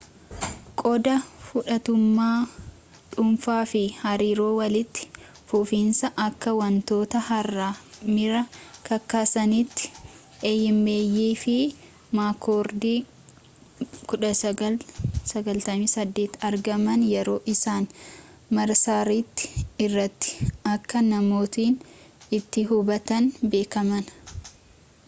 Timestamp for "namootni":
21.11-21.69